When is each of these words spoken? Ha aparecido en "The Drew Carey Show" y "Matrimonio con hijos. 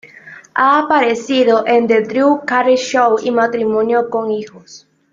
Ha 0.55 0.79
aparecido 0.79 1.63
en 1.67 1.85
"The 1.85 2.01
Drew 2.01 2.41
Carey 2.43 2.75
Show" 2.75 3.19
y 3.21 3.29
"Matrimonio 3.29 4.09
con 4.09 4.31
hijos. 4.31 4.87